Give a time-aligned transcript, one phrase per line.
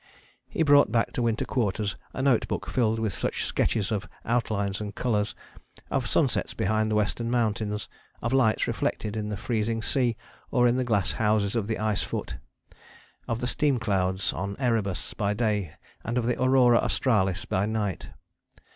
[0.49, 4.81] He brought back to Winter Quarters a note book filled with such sketches of outlines
[4.81, 5.35] and colours:
[5.91, 7.87] of sunsets behind the Western Mountains:
[8.19, 10.17] of lights reflected in the freezing sea
[10.49, 12.37] or in the glass houses of the ice foot:
[13.27, 18.09] of the steam clouds on Erebus by day and of the Aurora Australis by night.